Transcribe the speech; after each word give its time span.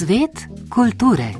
Svet 0.00 0.48
kulture. 0.70 1.32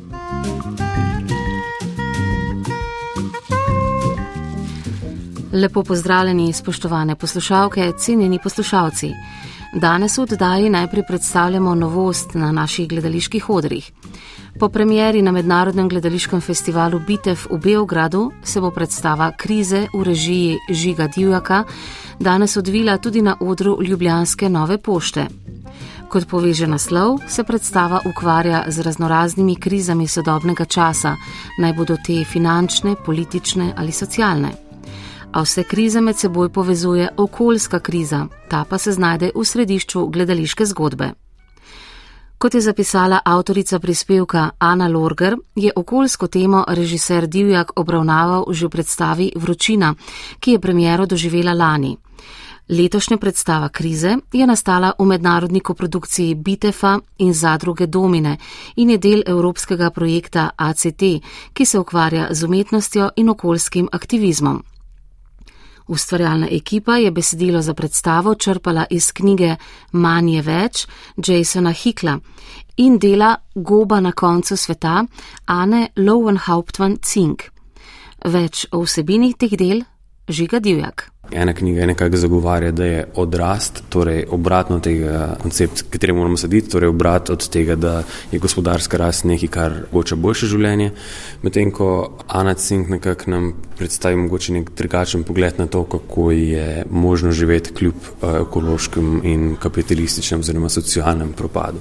Lepo 5.52 5.82
pozdravljeni, 5.82 6.52
spoštovane 6.52 7.16
poslušalke, 7.16 7.92
cenjeni 7.98 8.38
poslušalci. 8.42 9.12
Danes 9.80 10.18
v 10.18 10.22
oddaji 10.22 10.70
najprej 10.70 11.06
predstavljamo 11.06 11.74
novost 11.74 12.34
na 12.34 12.52
naših 12.52 12.88
gledaliških 12.88 13.50
odrih. 13.50 13.92
Po 14.60 14.68
premjeri 14.68 15.22
na 15.22 15.32
Mednarodnem 15.32 15.88
gledališkem 15.88 16.40
festivalu 16.40 16.98
Bitev 17.06 17.46
v 17.50 17.58
Beogradu 17.58 18.30
se 18.44 18.60
bo 18.60 18.70
predstava 18.70 19.32
Krize 19.36 19.86
v 19.94 20.02
režiji 20.02 20.58
Žiga 20.70 21.06
Divjaka 21.06 21.64
danes 22.18 22.56
odvila 22.56 22.98
tudi 22.98 23.22
na 23.22 23.36
odru 23.40 23.78
Ljubljanske 23.82 24.48
nove 24.48 24.78
pošte. 24.78 25.26
Kot 26.08 26.28
poveže 26.28 26.66
naslov, 26.66 27.18
se 27.28 27.44
predstava 27.44 28.00
ukvarja 28.04 28.64
z 28.68 28.80
raznoraznimi 28.80 29.56
krizami 29.56 30.08
sodobnega 30.08 30.64
časa, 30.64 31.14
naj 31.58 31.72
bodo 31.72 31.96
te 32.06 32.24
finančne, 32.24 32.96
politične 33.06 33.72
ali 33.76 33.92
socialne. 33.92 34.52
A 35.32 35.42
vse 35.42 35.62
krize 35.62 36.00
med 36.00 36.18
seboj 36.18 36.52
povezuje 36.52 37.08
okoljska 37.16 37.80
kriza, 37.80 38.26
ta 38.48 38.64
pa 38.68 38.78
se 38.78 38.92
znajde 38.92 39.32
v 39.34 39.44
središču 39.44 40.06
gledališke 40.06 40.66
zgodbe. 40.66 41.12
Kot 42.40 42.54
je 42.54 42.60
zapisala 42.60 43.20
avtorica 43.24 43.78
prispevka 43.78 44.50
Ana 44.58 44.88
Lorger, 44.88 45.36
je 45.56 45.72
okoljsko 45.76 46.26
temo 46.26 46.64
režiser 46.68 47.26
Divjak 47.26 47.72
obravnaval 47.76 48.44
že 48.50 48.66
v 48.66 48.70
predstavi 48.70 49.26
Vročina, 49.36 49.94
ki 50.40 50.52
je 50.52 50.60
premjero 50.60 51.06
doživela 51.06 51.52
lani. 51.52 51.96
Letošnja 52.68 53.16
predstava 53.16 53.68
krize 53.68 54.16
je 54.32 54.46
nastala 54.46 54.92
v 54.98 55.04
mednarodni 55.04 55.60
koprodukciji 55.60 56.34
Bitefa 56.34 56.98
in 57.18 57.34
zadruge 57.34 57.86
Domine 57.86 58.38
in 58.76 58.90
je 58.90 58.98
del 58.98 59.22
evropskega 59.26 59.90
projekta 59.90 60.50
ACT, 60.56 61.02
ki 61.52 61.66
se 61.66 61.78
ukvarja 61.78 62.28
z 62.30 62.44
umetnostjo 62.44 63.10
in 63.16 63.28
okoljskim 63.28 63.88
aktivizmom. 63.92 64.62
Ustvarjalna 65.90 66.46
ekipa 66.50 66.96
je 66.96 67.10
besedilo 67.10 67.62
za 67.62 67.74
predstavo 67.74 68.34
črpala 68.34 68.84
iz 68.90 69.12
knjige 69.12 69.56
Manj 69.92 70.34
je 70.34 70.42
več 70.42 70.86
Jasona 71.16 71.72
Hikla 71.72 72.18
in 72.76 72.98
dela 72.98 73.36
Goba 73.54 74.00
na 74.00 74.12
koncu 74.12 74.56
sveta 74.56 75.04
Ane 75.46 75.88
Lowenhauptmann 75.96 76.96
Cink. 77.02 77.42
Več 78.24 78.66
o 78.70 78.84
vsebini 78.84 79.34
teh 79.34 79.56
del 79.58 79.82
žiga 80.28 80.60
divjak. 80.60 81.09
Ena 81.32 81.52
knjiga 81.52 81.86
nekako 81.86 82.16
zagovarja, 82.16 82.70
da 82.70 82.84
je 82.84 83.04
odrast, 83.14 83.82
torej 83.88 84.24
obratno 84.30 84.80
tega 84.80 85.36
koncepta, 85.42 85.84
ki 85.98 86.12
moramo 86.12 86.36
slediti, 86.36 86.70
torej 86.70 86.88
obrat 86.88 87.30
od 87.30 87.48
tega, 87.48 87.76
da 87.76 88.02
je 88.32 88.38
gospodarska 88.38 88.96
rast 88.98 89.24
nekaj, 89.24 89.48
kar 89.48 89.76
omogoča 89.92 90.16
boljše 90.16 90.46
življenje. 90.50 90.90
Medtem 91.42 91.70
ko 91.70 92.18
Ana 92.26 92.54
Cink 92.54 93.06
nam 93.26 93.52
predstavi 93.78 94.16
mogoče 94.16 94.52
nek 94.52 94.74
drugačen 94.76 95.22
pogled 95.24 95.58
na 95.58 95.66
to, 95.66 95.84
kako 95.84 96.30
je 96.30 96.84
možno 96.90 97.32
živeti 97.32 97.74
kljub 97.74 97.94
uh, 97.94 98.40
ekološkem 98.40 99.20
in 99.24 99.56
kapitalističnem 99.60 100.40
oziroma 100.40 100.68
socialnem 100.68 101.32
propadu. 101.32 101.78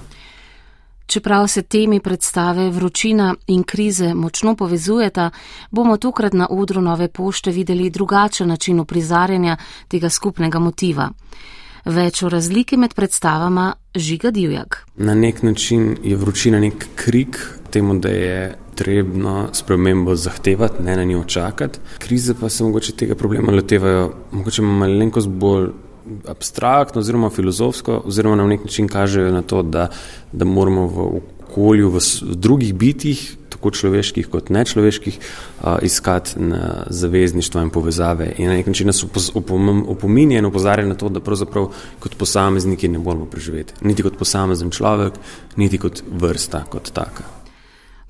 Čeprav 1.10 1.48
se 1.48 1.62
temi 1.62 2.00
predstave 2.00 2.70
vročina 2.70 3.36
in 3.48 3.64
krize 3.64 4.14
močno 4.14 4.56
povezujeta, 4.56 5.32
bomo 5.72 5.98
tokrat 5.98 6.34
na 6.34 6.48
odru 6.50 6.82
nove 6.82 7.08
pošte 7.08 7.52
videli 7.52 7.90
drugačen 7.90 8.48
način 8.48 8.80
uprizarjanja 8.80 9.58
tega 9.88 10.10
skupnega 10.10 10.60
motiva. 10.60 11.10
Več 11.86 12.22
o 12.24 12.30
razliki 12.30 12.78
med 12.78 12.94
predstavama 12.94 13.74
žiga 13.96 14.32
divjak. 14.32 14.86
Na 14.98 15.16
nek 15.16 15.42
način 15.44 15.98
je 16.04 16.16
vročina 16.16 16.60
nek 16.60 16.86
krik 16.96 17.42
temu, 17.72 17.98
da 18.00 18.10
je 18.10 18.56
trebno 18.76 19.50
spremembo 19.54 20.16
zahtevati, 20.16 20.84
ne 20.84 20.96
na 20.96 21.04
njo 21.04 21.24
čakati. 21.24 21.80
Krize 22.00 22.36
pa 22.40 22.50
se 22.50 22.64
mogoče 22.64 22.92
tega 22.92 23.16
problema 23.16 23.52
lotevajo 23.52 24.14
mogoče 24.32 24.62
malenkost 24.62 25.28
bolj 25.28 25.72
abstraktno 26.28 27.00
oziroma 27.00 27.30
filozofsko, 27.30 28.02
oziroma 28.06 28.36
na 28.36 28.48
nek 28.48 28.64
način 28.64 28.88
kažejo 28.88 29.32
na 29.32 29.42
to, 29.42 29.62
da, 29.64 29.88
da 30.32 30.46
moramo 30.46 30.88
v 30.88 31.10
okolju, 31.50 31.90
v, 31.90 32.00
drugih 32.36 32.74
bitih, 32.74 33.36
tako 33.50 33.72
človeških 33.72 34.28
kot 34.32 34.50
nečloveških, 34.50 35.20
iskati 35.82 36.40
na 36.40 36.86
zavezništvo 36.90 37.62
in 37.62 37.70
povezave. 37.70 38.32
In 38.38 38.48
na 38.48 38.54
nek 38.54 38.68
način 38.68 38.88
nas 38.88 39.04
opominja 39.88 40.40
in 40.40 40.46
opozarja 40.46 40.88
na 40.88 40.96
to, 40.96 41.10
da 41.10 41.20
pravzaprav 41.20 41.72
kot 42.00 42.16
posamezniki 42.16 42.88
ne 42.88 43.00
moramo 43.00 43.26
preživeti. 43.26 43.74
Niti 43.82 44.04
kot 44.04 44.18
posamezen 44.18 44.72
človek, 44.72 45.14
niti 45.56 45.78
kot 45.78 46.04
vrsta 46.12 46.64
kot 46.70 46.92
taka. 46.94 47.39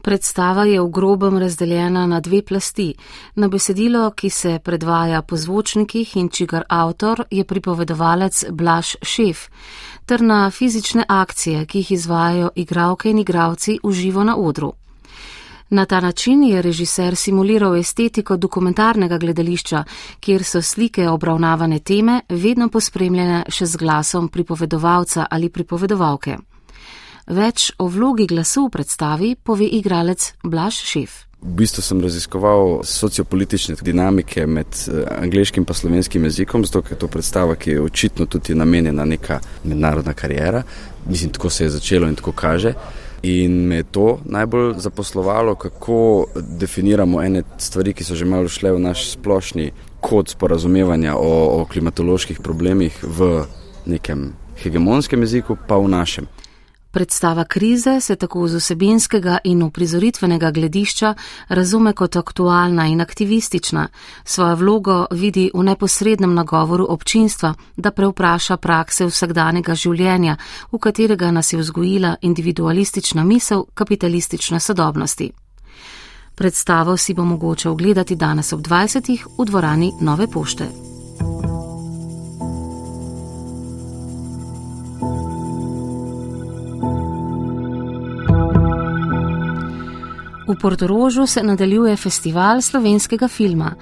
Predstava 0.02 0.64
je 0.64 0.82
v 0.82 0.90
grobem 0.90 1.38
razdeljena 1.38 2.06
na 2.08 2.20
dve 2.20 2.42
plasti. 2.42 2.94
Na 3.36 3.48
besedilo, 3.48 4.12
ki 4.12 4.30
se 4.30 4.60
predvaja 4.64 5.22
po 5.22 5.38
zvočnikih 5.38 6.18
in 6.18 6.30
čigar 6.30 6.64
avtor 6.70 7.24
je 7.32 7.44
pripovedovalec 7.44 8.46
Blaž 8.52 8.96
Šef, 9.02 9.50
ter 10.06 10.22
na 10.22 10.50
fizične 10.52 11.04
akcije, 11.08 11.66
ki 11.66 11.78
jih 11.78 11.92
izvajajo 11.92 12.52
igravke 12.56 13.09
in 13.09 13.20
igravci 13.20 13.80
v 13.84 13.92
živo 13.92 14.24
na 14.24 14.38
odru. 14.38 14.74
Na 15.70 15.86
ta 15.86 16.00
način 16.00 16.44
je 16.44 16.62
režiser 16.62 17.16
simuliral 17.16 17.76
estetiko 17.76 18.38
dokumentarnega 18.38 19.18
gledališča, 19.18 19.84
kjer 20.20 20.44
so 20.44 20.62
slike 20.62 21.09
obravnavane 21.09 21.80
teme 21.80 22.22
vedno 22.30 22.70
pospremljene 22.70 23.44
še 23.50 23.66
z 23.66 23.78
glasom 23.78 24.30
pripovedovalca 24.30 25.28
ali 25.30 25.50
pripovedovalke. 25.50 26.38
Več 27.29 27.67
o 27.78 27.85
vlogi 27.85 28.25
glasu 28.25 28.63
v 28.66 28.72
predstavi 28.73 29.28
pove 29.38 29.67
igralec 29.78 30.31
Blaž 30.41 30.79
Šef. 30.81 31.25
V 31.45 31.51
bistvu 31.59 31.84
sem 31.85 32.00
raziskoval 32.01 32.81
sociopolitične 32.84 33.75
dinamike 33.85 34.47
med 34.50 34.66
eh, 34.66 35.03
angliškim 35.22 35.63
in 35.67 35.75
slovenskim 35.75 36.25
jezikom, 36.25 36.66
zato 36.66 36.81
je 36.90 36.97
to 36.97 37.07
predstava, 37.07 37.56
ki 37.56 37.69
je 37.69 37.81
očitno 37.81 38.25
tudi 38.25 38.56
namenjena 38.56 39.06
neka 39.06 39.40
mednarodna 39.63 40.13
karijera. 40.13 40.63
Mislim, 41.06 41.29
tako 41.29 41.50
se 41.50 41.63
je 41.63 41.69
začelo 41.69 42.07
in 42.07 42.16
tako 42.16 42.31
kaže. 42.31 42.73
In 43.22 43.61
me 43.67 43.75
je 43.75 43.84
to 43.84 44.19
najbolj 44.25 44.73
zaposlovalo, 44.79 45.56
kako 45.56 46.25
definiramo 46.35 47.22
ene 47.22 47.44
stvari, 47.57 47.94
ki 47.94 48.03
so 48.03 48.16
že 48.16 48.25
malo 48.25 48.50
šle 48.50 48.72
v 48.72 48.79
naš 48.79 49.11
splošni 49.11 49.72
kod 50.01 50.29
sporazumevanja 50.29 51.16
o, 51.16 51.61
o 51.61 51.66
klimatoloških 51.66 52.40
problemih 52.41 53.03
v 53.03 53.46
nekem 53.85 54.34
hegemonskem 54.63 55.22
jeziku, 55.22 55.57
pa 55.67 55.78
v 55.78 55.94
našem. 55.94 56.28
Predstava 56.92 57.44
krize 57.44 58.02
se 58.02 58.16
tako 58.16 58.48
z 58.48 58.56
osebinskega 58.56 59.38
in 59.44 59.64
uprizoritvenega 59.64 60.52
gledišča 60.52 61.14
razume 61.48 61.94
kot 61.94 62.16
aktualna 62.16 62.88
in 62.88 63.02
aktivistična, 63.02 63.88
svojo 64.24 64.56
vlogo 64.56 65.06
vidi 65.12 65.52
v 65.54 65.64
neposrednem 65.64 66.34
nagovoru 66.34 66.86
občinstva, 66.90 67.54
da 67.78 67.92
preupraša 67.92 68.58
prakse 68.58 69.06
vsakdanjega 69.06 69.76
življenja, 69.76 70.38
v 70.72 70.78
katerega 70.78 71.32
nas 71.32 71.54
je 71.54 71.60
vzgojila 71.60 72.16
individualistična 72.22 73.24
misel 73.24 73.66
kapitalistične 73.74 74.60
sodobnosti. 74.60 75.32
Predstavo 76.36 76.98
si 76.98 77.14
bo 77.14 77.26
mogoče 77.26 77.70
ogledati 77.70 78.16
danes 78.16 78.54
ob 78.54 78.62
20. 78.62 79.18
v 79.38 79.46
dvorani 79.46 79.92
Nove 80.02 80.28
pošte. 80.28 80.89
V 90.50 90.56
Portorožu 90.56 91.28
se 91.28 91.44
nadaljuje 91.44 91.96
festival 91.96 92.62
slovenskega 92.62 93.28
filma. 93.28 93.76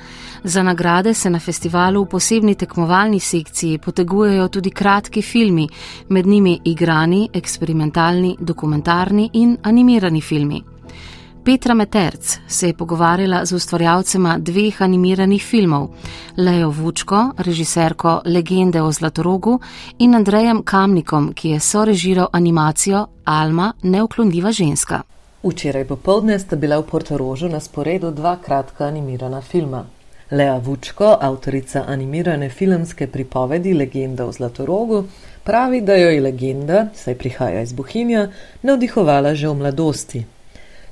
Za 0.44 0.64
nagrade 0.64 1.14
se 1.14 1.30
na 1.30 1.40
festivalu 1.40 2.04
v 2.04 2.10
posebni 2.10 2.56
tekmovalni 2.56 3.20
sekciji 3.20 3.78
potegujejo 3.78 4.48
tudi 4.48 4.72
kratki 4.72 5.22
filmi, 5.22 5.70
med 6.10 6.28
njimi 6.28 6.60
igrani, 6.64 7.30
eksperimentalni, 7.34 8.36
dokumentarni 8.40 9.30
in 9.34 9.58
animirani 9.64 10.22
filmi. 10.22 10.64
Petra 11.46 11.74
Meterc 11.74 12.38
se 12.48 12.68
je 12.68 12.74
pogovarjala 12.74 13.46
z 13.46 13.54
ustvarjalcema 13.54 14.38
dveh 14.38 14.82
animiranih 14.82 15.44
filmov: 15.44 15.90
Lejo 16.38 16.70
Vučko, 16.70 17.32
režiserko 17.38 18.22
Legende 18.26 18.82
o 18.82 18.92
Zlatorogu 18.92 19.60
in 20.00 20.16
Andrejem 20.16 20.64
Kamnikom, 20.64 21.34
ki 21.34 21.50
je 21.50 21.60
sorežiral 21.60 22.28
animacijo 22.34 23.08
Alma, 23.26 23.74
neuklonljiva 23.84 24.52
ženska. 24.52 25.17
Včeraj 25.44 25.86
popovdne 25.86 26.40
sta 26.40 26.56
bila 26.56 26.80
v 26.82 26.88
Portorožu 26.90 27.50
na 27.50 27.60
sporedu 27.60 28.10
dva 28.12 28.38
kratka 28.42 28.86
animirana 28.86 29.42
filma. 29.42 29.86
Lea 30.32 30.58
Vučko, 30.58 31.18
avtorica 31.22 31.84
animirane 31.88 32.50
filmske 32.50 33.08
pripovedi 33.08 33.74
Legenda 33.74 34.26
o 34.26 34.32
Zlatorogu, 34.32 35.04
pravi, 35.44 35.82
da 35.82 35.96
jo 35.96 36.10
je 36.10 36.22
legenda, 36.22 36.88
saj 36.96 37.16
prihaja 37.16 37.62
iz 37.62 37.74
Bohinja, 37.74 38.28
navdihovala 38.64 39.36
že 39.36 39.48
v 39.48 39.54
mladosti. 39.54 40.26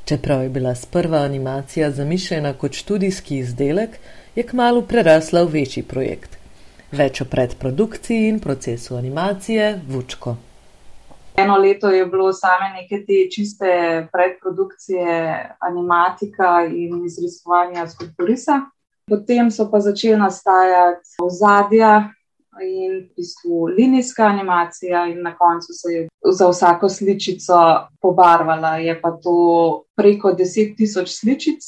Čeprav 0.05 0.43
je 0.43 0.49
bila 0.49 0.75
sprva 0.75 1.25
animacija 1.25 1.91
zamišljena 1.91 2.53
kot 2.53 2.73
študijski 2.73 3.37
izdelek, 3.37 3.97
je 4.35 4.43
kmalo 4.43 4.81
prerasla 4.81 5.43
v 5.43 5.51
večji 5.59 5.83
projekt. 5.83 6.37
Več 6.91 7.21
o 7.21 7.25
predprodukciji 7.25 8.27
in 8.29 8.39
procesu 8.39 8.95
animacije 8.95 9.81
Vučko. 9.89 10.37
Eno 11.37 11.57
leto 11.57 11.89
je 11.89 12.05
bilo 12.05 12.33
same 12.33 12.69
neke 12.73 13.05
te 13.05 13.29
čiste 13.35 13.67
predprodukcije, 14.11 15.09
animatika 15.59 16.65
in 16.65 17.05
izrisovanja 17.05 17.87
skulpturisa. 17.87 18.61
Potem 19.09 19.51
so 19.51 19.69
pa 19.71 19.79
začeli 19.79 20.17
nastajati 20.17 21.19
ozadja, 21.21 22.09
in 22.61 22.91
v 22.91 23.15
bistvu 23.15 23.65
linijska 23.65 24.23
animacija, 24.23 25.05
in 25.07 25.21
na 25.23 25.37
koncu 25.37 25.73
se 25.73 25.91
je 25.91 26.07
za 26.31 26.49
vsako 26.49 26.89
sličico 26.89 27.53
pobarvala. 28.01 28.77
Je 28.77 29.01
pa 29.01 29.11
to 29.11 29.83
preko 29.95 30.31
10.000 30.31 31.19
sličic. 31.19 31.61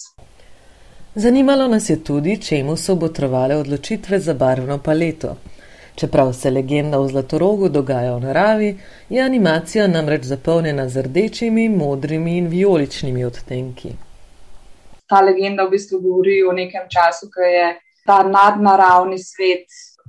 Zanimalo 1.16 1.68
nas 1.68 1.90
je 1.90 2.04
tudi, 2.04 2.42
čemu 2.42 2.75
so 2.75 2.96
botrovale 2.96 3.56
odločitve 3.56 4.19
za 4.19 4.34
barvno 4.34 4.78
paleto. 4.78 5.36
Čeprav 5.98 6.34
se 6.34 6.50
legenda 6.50 7.00
o 7.00 7.08
Zlatorogu 7.08 7.70
dogaja 7.70 8.16
v 8.16 8.22
naravi, 8.22 8.68
je 9.10 9.22
animacija 9.24 9.88
namreč 9.88 10.24
zapolnjena 10.30 10.90
z 10.90 11.02
rdečimi, 11.02 11.70
modrimi 11.70 12.38
in 12.38 12.48
vijoličnimi 12.48 13.26
odtenki. 13.26 13.96
Ta 15.10 15.22
legenda 15.22 15.66
v 15.66 15.74
bistvu 15.74 16.00
govori 16.02 16.44
o 16.44 16.54
nekem 16.54 16.86
času, 16.94 17.32
ko 17.34 17.42
je 17.42 17.80
ta 18.06 18.22
nadnaravni 18.24 19.18
svet 19.18 19.66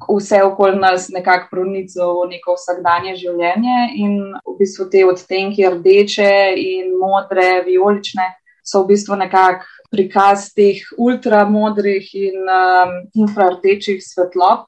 vse 0.08 0.42
okoli 0.42 0.76
nas 0.78 1.08
nekako 1.08 1.48
pronicalo 1.50 2.22
v 2.22 2.28
neko 2.34 2.54
vsakdanje 2.54 3.16
življenje. 3.16 3.78
In 4.04 4.14
v 4.46 4.56
bistvu 4.60 4.90
te 4.92 5.04
odtenki 5.06 5.66
rdeče 5.72 6.30
in 6.56 6.94
modre, 7.00 7.62
vijolične 7.66 8.28
so 8.62 8.84
v 8.84 8.92
bistvu 8.92 9.16
nekako 9.16 9.64
prikaz 9.90 10.50
teh 10.52 10.84
ultramodrih 11.00 12.10
in 12.14 12.44
um, 12.44 12.90
infrardečih 13.16 14.02
svetlob, 14.04 14.66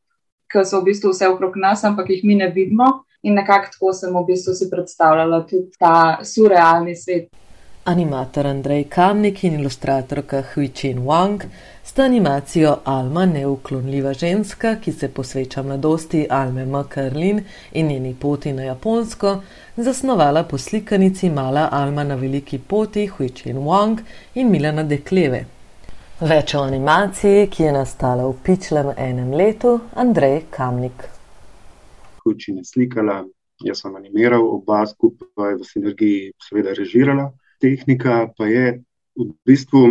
ki 0.52 0.64
so 0.64 0.80
v 0.80 0.90
bistvu 0.90 1.12
vse 1.14 1.28
okrog 1.28 1.56
nas, 1.56 1.84
ampak 1.84 2.10
jih 2.10 2.24
mi 2.24 2.34
ne 2.34 2.50
vidimo. 2.54 3.04
In 3.22 3.34
nekako 3.36 3.72
tako 3.72 3.92
sem 3.92 4.14
v 4.16 4.24
bistvu 4.32 4.54
si 4.54 4.70
predstavljala 4.70 5.42
tudi 5.46 5.78
ta 5.78 6.18
surrealni 6.24 6.96
svet. 6.96 7.28
Animator 7.84 8.46
Andrej 8.46 8.84
Kamnik 8.84 9.44
in 9.44 9.60
ilustratorka 9.60 10.42
Hui 10.54 10.68
Chen 10.68 10.98
Wang 11.04 11.44
sta 11.84 12.04
animacijo 12.04 12.76
Alma 12.84 13.26
neuklonljiva 13.26 14.12
ženska, 14.12 14.76
ki 14.76 14.92
se 14.92 15.08
posveča 15.08 15.62
mladosti 15.62 16.26
Alme 16.30 16.62
M. 16.62 16.84
Karlin 16.88 17.40
in 17.72 17.86
njeni 17.86 18.14
poti 18.20 18.52
na 18.52 18.62
Japonsko, 18.62 19.42
zasnovala 19.76 20.42
po 20.42 20.58
slikanici 20.58 21.30
Mala 21.30 21.68
Alma 21.72 22.04
na 22.04 22.14
veliki 22.14 22.58
poti 22.58 23.06
Hui 23.06 23.28
Chen 23.28 23.56
Wang 23.56 24.00
in 24.34 24.50
Milana 24.50 24.82
Dekleve. 24.82 25.44
Več 26.20 26.52
o 26.52 26.60
animaciji, 26.60 27.46
ki 27.48 27.62
je 27.62 27.70
nastala 27.72 28.26
v 28.28 28.34
pičlem 28.44 28.90
enem 28.92 29.30
letu, 29.32 29.70
Andrej 29.96 30.42
Kamnik. 30.52 31.06
Chen 32.36 32.58
je 32.60 32.64
slikala, 32.68 33.22
jaz 33.64 33.80
sem 33.80 33.94
animiral, 33.96 34.44
oba 34.44 34.82
skupaj 34.84 35.54
v 35.56 35.64
sinergiji 35.64 36.26
seveda 36.44 36.74
režirala. 36.76 37.30
Tehnika 37.64 38.18
pa 38.36 38.50
je 38.52 38.66
v 39.16 39.30
bistvu 39.48 39.82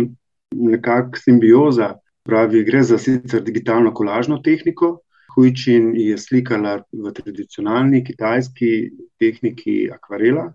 nekakšna 0.54 1.24
simbioza. 1.24 1.90
Pravi, 2.22 2.62
gre 2.62 2.84
za 2.86 3.00
sicer 3.02 3.42
digitalno 3.42 3.90
kolažno 3.90 4.38
tehniko. 4.38 5.00
Hujčin 5.34 5.96
je 5.98 6.14
slikala 6.14 6.76
v 6.94 7.10
tradicionalni 7.10 8.04
kitajski 8.06 8.70
tehniki 9.18 9.80
akvarela. 9.90 10.52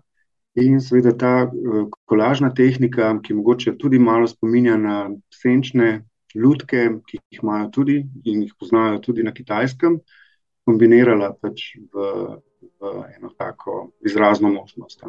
In 0.56 0.80
seveda 0.80 1.12
ta 1.12 1.32
eh, 1.44 1.86
kolažna 2.08 2.52
tehnika, 2.54 3.12
ki 3.22 3.34
mogoče 3.34 3.76
tudi 3.78 3.98
malo 3.98 4.28
spominja 4.28 4.76
na 4.80 4.96
senčne 5.32 6.06
lutke, 6.34 6.88
ki 7.08 7.18
jih 7.18 7.42
imajo 7.42 7.68
tudi 7.72 7.98
in 8.24 8.42
jih 8.42 8.54
poznajo 8.58 9.00
tudi 9.04 9.24
na 9.24 9.32
kitajskem, 9.36 10.00
kombinirala 10.64 11.32
pač 11.40 11.74
v, 11.92 12.06
v 12.80 12.94
eno 13.16 13.32
tako 13.38 13.90
izrazno 14.04 14.52
možnost. 14.52 15.04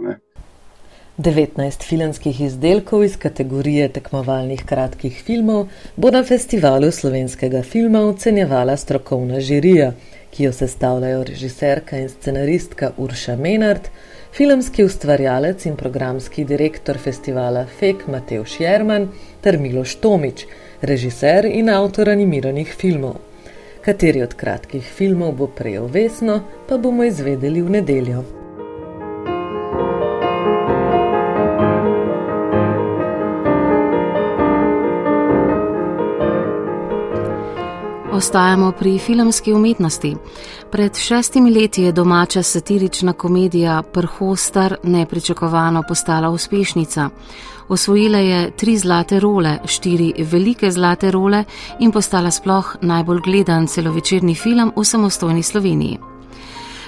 19 1.18 1.84
filmskih 1.90 2.42
izdelkov 2.46 3.04
iz 3.04 3.16
kategorije 3.18 3.88
tekmovalnih 3.90 4.62
kratkih 4.70 5.16
filmov 5.26 5.64
bo 5.96 6.12
na 6.14 6.22
festivalu 6.24 6.92
slovenskega 6.92 7.64
filma 7.64 8.04
ocenjevala 8.06 8.78
strokovna 8.78 9.40
žirija, 9.40 9.94
ki 10.32 10.44
jo 10.44 10.52
sestavljajo 10.54 11.24
režiserka 11.24 11.98
in 11.98 12.10
scenaristka 12.10 12.92
Urša 12.98 13.36
Menard, 13.36 13.90
filmski 14.34 14.84
ustvarjalec 14.84 15.66
in 15.66 15.76
programski 15.76 16.46
direktor 16.46 16.98
festivala 16.98 17.66
FEK 17.80 18.08
Mateuš 18.08 18.60
Jerman 18.60 19.10
ter 19.42 19.60
Miloš 19.60 19.96
Tomič, 19.96 20.46
režiser 20.82 21.46
in 21.46 21.70
avtor 21.70 22.10
animiranih 22.10 22.74
filmov. 22.74 23.16
Kateri 23.86 24.22
od 24.22 24.34
kratkih 24.34 24.84
filmov 24.84 25.32
bo 25.32 25.48
prejel 25.48 25.88
vesno, 25.88 26.42
pa 26.68 26.78
bomo 26.78 27.04
izvedeli 27.04 27.62
v 27.62 27.80
nedeljo. 27.80 28.47
Ostajamo 38.18 38.72
pri 38.72 39.00
filmski 39.00 39.54
umetnosti. 39.54 40.16
Pred 40.72 40.98
šestimi 40.98 41.52
leti 41.52 41.84
je 41.84 41.92
domača 41.92 42.44
satirična 42.44 43.14
komedija 43.14 43.84
Prhostar 43.94 44.76
nepričakovano 44.84 45.84
postala 45.88 46.30
uspešnica. 46.30 47.10
Osvojila 47.68 48.18
je 48.18 48.52
tri 48.52 48.78
zlate 48.78 49.20
role, 49.20 49.58
štiri 49.66 50.14
velike 50.32 50.72
zlate 50.72 51.12
role 51.12 51.44
in 51.80 51.92
postala 51.92 52.32
sploh 52.32 52.76
najbolj 52.82 53.22
gledan 53.22 53.68
celovečerni 53.68 54.36
film 54.36 54.72
v 54.76 54.84
samostojni 54.84 55.44
Sloveniji. 55.44 56.00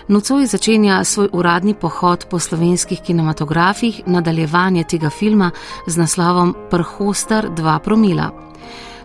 Nocoj 0.07 0.45
začenja 0.45 1.03
svoj 1.03 1.29
uradni 1.33 1.73
pohod 1.73 2.25
po 2.29 2.39
slovenskih 2.39 3.01
kinematografih 3.05 4.01
nadaljevanje 4.05 4.83
tega 4.83 5.09
filma 5.09 5.51
z 5.87 5.97
naslovom 5.97 6.55
Prhostar 6.69 7.49
2 7.49 7.79
promila. 7.79 8.31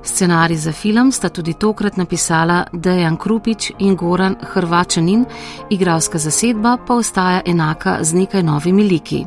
Scenarij 0.04 0.56
za 0.56 0.72
film 0.72 1.12
sta 1.12 1.28
tudi 1.28 1.54
tokrat 1.54 1.96
napisala 1.96 2.64
Dejan 2.72 3.16
Krupič 3.16 3.72
in 3.78 3.96
Goran 3.96 4.36
Hrvačanin, 4.40 5.24
igralska 5.70 6.18
zasedba 6.18 6.76
pa 6.86 6.94
ostaja 6.94 7.42
enaka 7.46 7.98
z 8.04 8.14
nekaj 8.14 8.42
novimi 8.42 8.84
liki. 8.84 9.26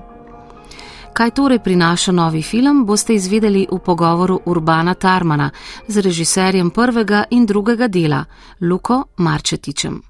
Kaj 1.13 1.31
torej 1.31 1.59
prinaša 1.59 2.11
novi 2.11 2.41
film, 2.41 2.85
boste 2.85 3.13
izvedeli 3.13 3.67
v 3.71 3.79
pogovoru 3.79 4.39
Urbana 4.45 4.93
Tarmana 4.93 5.49
z 5.87 6.01
režiserjem 6.01 6.69
prvega 6.69 7.23
in 7.29 7.45
drugega 7.45 7.87
dela, 7.87 8.25
Luko 8.61 9.03
Marčetičem. 9.17 10.01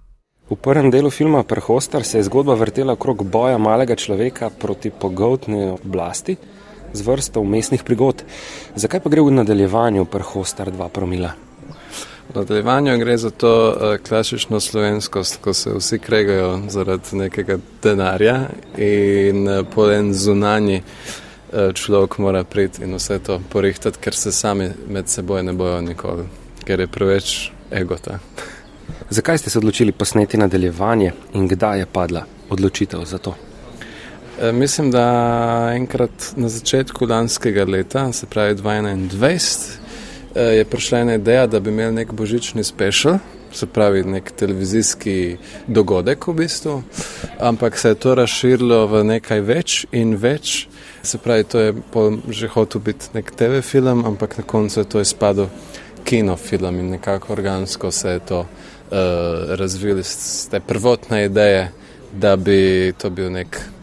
V 0.50 0.56
prvem 0.56 0.92
delu 0.92 1.10
filma 1.10 1.44
Prehostar 1.44 2.04
se 2.04 2.18
je 2.18 2.24
zgodba 2.24 2.54
vrtela 2.54 2.94
okrog 2.94 3.24
boja 3.24 3.58
malega 3.58 3.96
človeka 3.96 4.50
proti 4.50 4.90
pogotni 4.90 5.70
oblasti 5.70 6.38
z 6.94 7.02
vrsto 7.02 7.42
umestnih 7.42 7.84
prigod. 7.84 8.24
Zakaj 8.76 9.00
pa 9.00 9.10
gre 9.10 9.22
v 9.22 9.32
nadaljevanju 9.32 10.06
prhostar 10.06 10.72
2 10.72 10.90
promila? 10.90 11.32
V 12.30 12.36
nadaljevanju 12.36 12.98
gre 12.98 13.18
za 13.18 13.30
to 13.30 13.52
uh, 13.70 13.98
klasično 14.08 14.60
slovenskost, 14.60 15.38
ko 15.42 15.54
se 15.54 15.74
vsi 15.74 16.00
kregajo 16.00 16.62
zaradi 16.70 17.18
nekega 17.18 17.58
denarja 17.84 18.40
in 18.78 19.48
uh, 19.48 19.66
po 19.76 19.92
en 19.92 20.14
zunanji 20.14 20.82
uh, 20.82 21.74
človek 21.74 22.18
mora 22.18 22.44
priti 22.44 22.84
in 22.84 22.96
vse 22.96 23.20
to 23.20 23.40
porihtati, 23.50 24.00
ker 24.00 24.16
se 24.16 24.32
sami 24.32 24.70
med 24.90 25.08
seboj 25.08 25.44
ne 25.44 25.54
bojo 25.54 25.82
nikoli, 25.82 26.28
ker 26.66 26.80
je 26.80 26.88
preveč 26.88 27.52
egota. 27.72 28.20
Zakaj 29.10 29.38
ste 29.38 29.50
se 29.50 29.58
odločili 29.58 29.92
posneti 29.92 30.38
nadaljevanje 30.38 31.12
in 31.34 31.48
kdaj 31.48 31.80
je 31.80 31.86
padla 31.86 32.26
odločitev 32.50 33.06
za 33.06 33.18
to? 33.18 33.36
E, 34.42 34.52
mislim, 34.52 34.92
da 34.92 35.72
enkrat 35.76 36.34
na 36.36 36.50
začetku 36.50 37.06
lanskega 37.06 37.66
leta, 37.66 38.14
se 38.14 38.26
pravi 38.26 38.56
2021, 38.56 39.78
e, 40.36 40.42
je 40.42 40.66
prišla 40.66 41.00
ena 41.00 41.14
ideja, 41.16 41.48
da 41.48 41.60
bi 41.60 41.70
imeli 41.70 41.94
nek 41.94 42.12
božični 42.14 42.64
special, 42.64 43.18
se 43.52 43.66
pravi 43.66 44.04
nek 44.04 44.32
televizijski 44.32 45.38
dogodek 45.68 46.28
v 46.28 46.34
bistvu, 46.34 46.84
ampak 47.40 47.78
se 47.78 47.90
je 47.90 47.96
to 47.96 48.16
razširilo 48.16 48.86
v 48.88 49.04
nekaj 49.04 49.42
več 49.42 49.86
in 49.92 50.16
več. 50.16 50.68
Se 51.04 51.18
pravi, 51.18 51.44
to 51.44 51.60
je 51.60 51.74
že 52.30 52.48
hotel 52.48 52.82
biti 52.82 53.10
nek 53.14 53.32
TV 53.32 53.62
film, 53.62 54.06
ampak 54.06 54.38
na 54.38 54.44
koncu 54.44 54.80
je 54.80 54.86
to 54.86 55.02
izpadlo 55.02 55.50
kinofilm 56.04 56.80
in 56.80 56.90
nekako 56.90 57.34
organsko 57.34 57.92
se 57.92 58.10
je 58.10 58.20
to 58.20 58.40
uh, 58.40 58.48
razvilo 59.56 60.00
iz 60.00 60.48
te 60.52 60.60
prvotne 60.60 61.26
ideje, 61.26 61.72
da 62.14 62.36
bi 62.36 62.94
to 62.98 63.10
bil 63.10 63.32
nek 63.32 63.77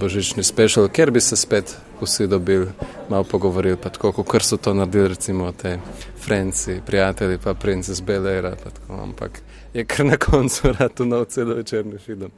božični 0.00 0.44
special, 0.44 0.88
ker 0.88 1.10
bi 1.10 1.20
se 1.20 1.36
spet 1.36 1.76
vsi 2.00 2.26
dobili, 2.26 2.66
malo 3.08 3.24
pogovorili, 3.24 3.76
pa 3.76 3.88
tako, 3.88 4.12
kot 4.12 4.42
so 4.42 4.56
to 4.56 4.74
naredili, 4.74 5.08
recimo, 5.08 5.52
te 5.52 5.78
Franci, 6.20 6.80
prijatelji, 6.86 7.38
pa 7.44 7.54
princes 7.54 8.02
Belera, 8.02 8.56
pa 8.64 8.70
tako, 8.70 9.02
ampak 9.02 9.40
je 9.74 9.84
kar 9.84 10.06
na 10.06 10.16
koncu 10.16 10.72
rado 10.78 11.04
nov 11.04 11.24
celovečerni 11.24 11.98
film. 11.98 12.30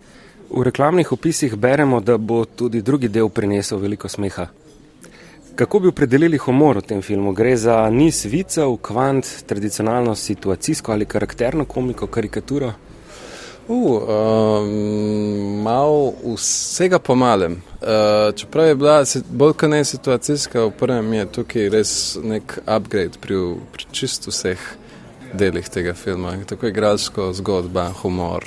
V 0.51 0.63
reklamnih 0.63 1.13
opisih 1.13 1.55
beremo, 1.57 2.01
da 2.01 2.17
bo 2.19 2.45
tudi 2.45 2.83
drugi 2.83 3.09
del 3.09 3.29
prinesel 3.29 3.79
veliko 3.79 4.09
smeha. 4.09 4.47
Kako 5.55 5.79
bi 5.79 5.89
opredelili 5.89 6.39
humor 6.39 6.79
v 6.79 6.83
tem 6.83 7.03
filmu? 7.03 7.33
Gre 7.33 7.57
za 7.57 7.91
niz 7.91 8.25
vicev, 8.25 8.77
kvant, 8.83 9.27
tradicionalno 9.47 10.15
situacijsko 10.15 10.93
ali 10.93 11.07
karakterno 11.07 11.65
komiko, 11.65 12.07
karikaturo? 12.07 12.73
Uh, 13.69 14.03
um, 14.03 15.63
malo 15.63 16.13
vsega 16.37 16.99
pomalem. 16.99 17.63
Uh, 17.81 18.35
čeprav 18.35 18.67
je 18.67 18.75
bila 18.75 19.05
bolj 19.31 19.53
kot 19.53 19.71
ne 19.71 19.85
situacijska, 19.85 20.65
v 20.65 20.71
prvem 20.71 21.13
je 21.13 21.27
tukaj 21.27 21.69
res 21.69 21.93
nek 22.23 22.59
upgrade 22.67 23.21
pri, 23.21 23.39
pri 23.73 23.85
čisto 23.93 24.31
vseh 24.31 24.59
delih 25.33 25.69
tega 25.69 25.95
filma. 25.95 26.35
Tako 26.47 26.67
je 26.67 26.71
igralsko 26.71 27.33
zgodba, 27.33 27.91
humor. 28.03 28.45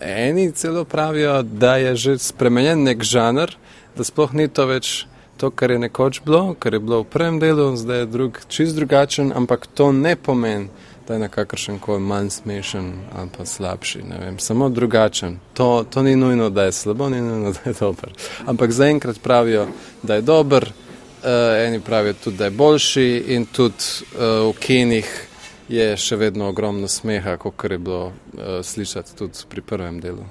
Eni 0.00 0.52
celo 0.52 0.84
pravijo, 0.84 1.42
da 1.42 1.76
je 1.76 1.96
že 1.96 2.18
spremenjen 2.18 2.82
nek 2.84 3.02
žanr, 3.02 3.56
da 3.96 4.04
sploh 4.04 4.32
ni 4.32 4.48
to 4.48 4.66
več 4.66 5.06
to, 5.40 5.50
kar 5.50 5.70
je 5.70 5.78
nekoč 5.78 6.20
bilo, 6.24 6.54
kar 6.54 6.74
je 6.74 6.80
bilo 6.80 7.00
v 7.00 7.08
prvem 7.08 7.38
delu, 7.40 7.76
zdaj 7.76 7.98
je 7.98 8.06
drug, 8.06 8.40
čist 8.48 8.76
drugačen, 8.76 9.32
ampak 9.36 9.66
to 9.66 9.92
ne 9.92 10.16
pomeni, 10.16 10.68
da 11.10 11.14
je 11.14 11.20
na 11.20 11.28
kakršen 11.28 11.78
koli 11.78 12.00
manj 12.00 12.28
smešen 12.30 12.92
ali 13.16 13.28
pa 13.38 13.44
slabši. 13.46 14.02
Vem, 14.20 14.38
samo 14.38 14.68
drugačen. 14.68 15.38
To, 15.54 15.84
to 15.90 16.02
ni 16.02 16.16
nujno, 16.16 16.50
da 16.50 16.62
je 16.62 16.72
slabo, 16.72 17.08
ni 17.08 17.20
nujno, 17.20 17.52
da 17.56 17.70
je 17.70 17.74
dober. 17.80 18.12
Ampak 18.46 18.70
zaenkrat 18.70 19.18
pravijo, 19.22 19.66
da 20.02 20.14
je 20.14 20.22
dober, 20.22 20.62
uh, 20.62 21.28
eni 21.66 21.80
pravijo 21.80 22.14
tudi, 22.24 22.36
da 22.36 22.44
je 22.44 22.50
boljši 22.50 23.24
in 23.26 23.46
tudi 23.46 23.84
uh, 24.14 24.20
v 24.20 24.58
kinih 24.60 25.26
je 25.68 25.96
še 25.96 26.16
vedno 26.16 26.48
ogromno 26.48 26.88
smeha, 26.88 27.36
kot 27.36 27.64
je 27.70 27.78
bilo 27.78 28.06
uh, 28.06 28.62
slišati 28.62 29.16
tudi 29.18 29.42
pri 29.48 29.62
prvem 29.62 30.00
delu. 30.00 30.24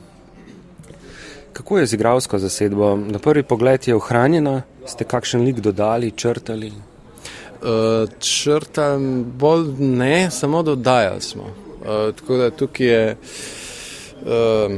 Kako 1.53 1.79
je 1.79 1.85
z 1.85 1.93
igralsko 1.93 2.39
zasedbo? 2.39 2.95
Na 2.95 3.19
prvi 3.19 3.43
pogled 3.43 3.87
je 3.87 3.95
ohranjena, 3.95 4.61
ste 4.87 5.03
kakšen 5.03 5.43
lik 5.43 5.59
dodali, 5.59 6.15
črtali? 6.15 6.71
Uh, 7.59 8.09
črtam 8.19 9.23
bolj 9.37 9.73
ne, 9.79 10.31
samo 10.31 10.63
dodajali 10.63 11.21
smo. 11.21 11.43
Uh, 11.43 12.15
tako 12.15 12.37
da 12.37 12.49
tukaj 12.49 12.87
je. 12.87 13.17
Uh, 14.21 14.75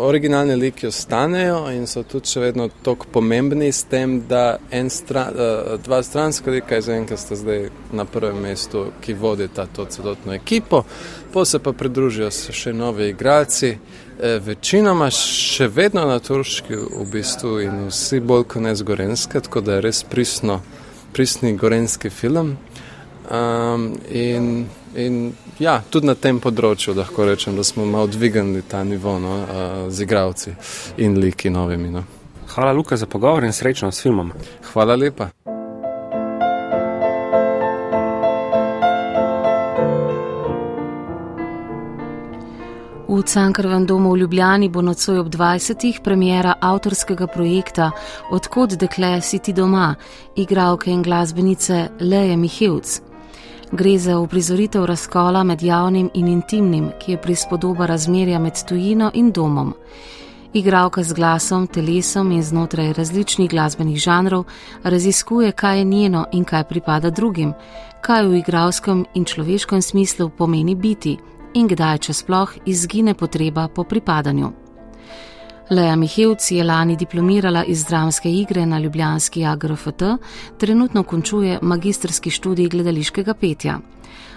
Originalni 0.00 0.54
liki 0.56 0.86
ostanejo 0.86 1.64
in 1.74 1.86
so 1.90 2.04
tudi 2.06 2.30
še 2.30 2.40
vedno 2.40 2.68
tako 2.84 3.08
pomembni, 3.12 3.72
s 3.72 3.88
tem, 3.90 4.20
da 4.28 4.60
stran, 4.92 5.34
dva 5.82 5.98
stranska 6.02 6.52
lika, 6.52 6.78
zaenkrat 6.84 7.18
sta 7.18 7.34
zdaj 7.34 7.64
na 7.92 8.04
prvem 8.04 8.38
mestu, 8.38 8.84
ki 9.02 9.16
vodita 9.18 9.66
to 9.66 9.88
celotno 9.90 10.36
ekipo, 10.36 10.84
pa 11.32 11.44
se 11.44 11.58
pa 11.58 11.72
pridružijo 11.72 12.30
še 12.30 12.72
novi 12.76 13.08
igralci, 13.10 13.72
Eh, 14.18 14.40
večinoma 14.42 15.12
še 15.14 15.68
vedno 15.70 16.02
na 16.08 16.16
turški 16.18 16.74
v 16.74 17.04
bistvu 17.06 17.52
in 17.62 17.74
vsi 17.86 18.18
bolj 18.18 18.48
kot 18.50 18.64
ne 18.64 18.72
z 18.74 18.82
Gorenske, 18.82 19.38
tako 19.46 19.60
da 19.62 19.76
je 19.76 19.84
res 19.84 20.00
pristno, 20.02 20.56
pristni 21.12 21.56
gorenski 21.56 22.10
film. 22.10 22.56
Um, 23.30 23.98
in, 24.10 24.66
in 24.94 25.32
ja, 25.58 25.82
tudi 25.90 26.08
na 26.08 26.14
tem 26.14 26.40
področju 26.40 26.94
lahko 26.96 27.26
rečem, 27.28 27.56
da 27.56 27.64
smo 27.64 27.84
malo 27.84 28.08
dvignili 28.08 28.62
ta 28.64 28.84
nivo 28.84 29.18
no, 29.20 29.34
uh, 29.42 29.76
z 29.92 30.06
igravci 30.06 30.54
in 30.96 31.20
liki 31.20 31.52
novimi. 31.52 31.92
No. 31.92 32.04
Hvala, 32.54 32.72
Luka, 32.72 32.96
za 32.96 33.06
pogovor 33.06 33.44
in 33.44 33.52
srečno 33.52 33.92
s 33.92 34.02
filmom. 34.02 34.32
Hvala 34.72 34.96
lepa. 34.96 35.30
V 43.18 43.22
Cankarvem 43.22 43.86
domu 43.86 44.12
v 44.12 44.18
Ljubljani 44.18 44.68
bo 44.68 44.82
nocoj 44.82 45.18
ob 45.18 45.28
20. 45.28 46.02
premjera 46.04 46.54
avtorskega 46.60 47.26
projekta 47.26 47.90
Odkot 48.30 48.76
dekle 48.78 49.20
si 49.20 49.38
ti 49.38 49.52
doma, 49.52 49.94
igralke 50.36 50.90
in 50.90 51.02
glasbenice 51.02 51.88
Leje 52.00 52.36
Mihevc. 52.36 53.00
Gre 53.72 53.98
za 53.98 54.18
uprizoritev 54.18 54.84
razkola 54.84 55.42
med 55.42 55.62
javnim 55.62 56.10
in 56.14 56.28
intimnim, 56.28 56.90
ki 57.00 57.12
je 57.12 57.18
prispodoba 57.18 57.86
razmerja 57.86 58.38
med 58.38 58.62
tujino 58.68 59.10
in 59.14 59.32
domom. 59.32 59.74
Igralka 60.52 61.02
z 61.02 61.12
glasom, 61.12 61.66
telesom 61.66 62.30
in 62.32 62.42
znotraj 62.42 62.92
različnih 62.92 63.50
glasbenih 63.50 63.98
žanrov 63.98 64.44
raziskuje, 64.82 65.52
kaj 65.52 65.78
je 65.78 65.84
njeno 65.84 66.26
in 66.32 66.44
kaj 66.44 66.64
pripada 66.64 67.10
drugim, 67.10 67.52
kaj 68.00 68.26
v 68.26 68.38
igralskem 68.38 69.04
in 69.14 69.24
človeškem 69.24 69.82
smislu 69.82 70.28
pomeni 70.28 70.74
biti 70.74 71.16
in 71.54 71.68
kdaj, 71.68 71.98
če 71.98 72.12
sploh, 72.12 72.56
izgine 72.66 73.14
potreba 73.14 73.68
po 73.68 73.84
pripadanju. 73.84 74.52
Leja 75.70 75.96
Mihevci 75.96 76.56
je 76.56 76.64
lani 76.64 76.96
diplomirala 76.96 77.64
iz 77.64 77.84
dramske 77.84 78.30
igre 78.32 78.66
na 78.66 78.78
Ljubljanski 78.78 79.44
AGRFT, 79.44 80.02
trenutno 80.58 81.02
končuje 81.02 81.58
magistrski 81.62 82.30
študij 82.30 82.68
gledališkega 82.68 83.34
petja. 83.34 83.78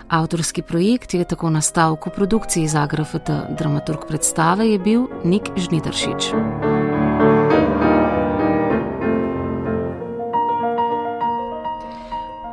Avtorski 0.10 0.62
projekt 0.62 1.13
je 1.13 1.24
tako 1.24 1.50
nastal 1.50 1.94
v 1.94 2.03
koprodukciji 2.03 2.68
z 2.68 2.75
AGRFT, 2.75 3.32
dramaturg 3.58 4.03
predstave 4.08 4.68
je 4.68 4.80
bil 4.80 5.08
Nik 5.24 5.51
Žnidaršič. 5.56 6.81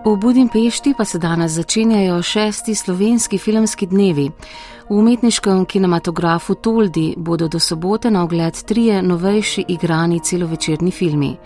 V 0.05 0.17
Budimpešti 0.17 0.95
pa 0.97 1.05
se 1.05 1.19
danes 1.19 1.53
začenjajo 1.53 2.23
šesti 2.23 2.75
slovenski 2.75 3.39
filmski 3.39 3.87
dnevi. 3.87 4.31
V 4.89 4.95
umetniškem 4.95 5.65
kinematografu 5.65 6.55
Toldi 6.55 7.15
bodo 7.17 7.49
do 7.49 7.59
sobote 7.59 8.11
na 8.11 8.23
ogled 8.23 8.63
trije 8.63 9.03
novejši 9.03 9.65
igrani 9.69 10.21
celovečerni 10.21 10.91
filmi. 10.91 11.37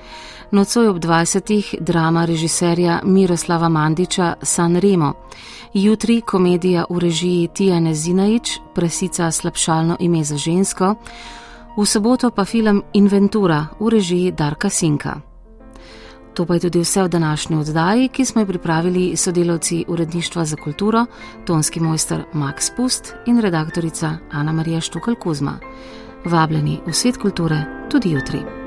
Nocoj 0.50 0.88
ob 0.88 0.96
20. 0.98 1.76
drama 1.80 2.24
režiserja 2.24 3.00
Miroslava 3.04 3.68
Mandiča 3.68 4.34
San 4.42 4.76
Remo, 4.76 5.12
jutri 5.74 6.20
komedija 6.20 6.84
v 6.90 6.98
režiji 6.98 7.48
Tijane 7.48 7.94
Zinajič, 7.94 8.58
Presica 8.74 9.30
slabšalno 9.30 9.96
ime 10.00 10.24
za 10.24 10.36
žensko, 10.36 10.94
v 11.76 11.86
soboto 11.86 12.30
pa 12.30 12.44
film 12.44 12.82
Inventura 12.92 13.66
v 13.80 13.88
režiji 13.88 14.32
Darka 14.32 14.70
Sinka. 14.70 15.31
To 16.34 16.46
pa 16.46 16.54
je 16.54 16.60
tudi 16.60 16.80
vse 16.80 17.02
v 17.02 17.08
današnji 17.08 17.56
oddaji, 17.56 18.08
ki 18.08 18.24
smo 18.24 18.40
jo 18.40 18.46
pripravili 18.46 19.16
sodelavci 19.16 19.84
Uredništva 19.88 20.44
za 20.44 20.56
kulturo, 20.56 21.06
tonski 21.44 21.80
mojster 21.80 22.24
Max 22.32 22.70
Pust 22.76 23.14
in 23.26 23.40
redaktorica 23.40 24.16
Ana 24.30 24.52
Marija 24.52 24.80
Štukal 24.80 25.14
Kuzma. 25.14 25.58
Vabljeni 26.24 26.80
v 26.86 26.92
svet 26.92 27.16
kulture 27.16 27.64
tudi 27.90 28.10
jutri. 28.10 28.61